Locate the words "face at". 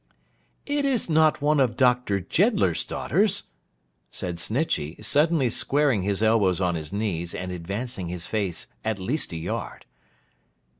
8.25-8.97